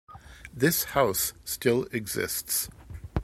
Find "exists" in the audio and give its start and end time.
1.91-2.71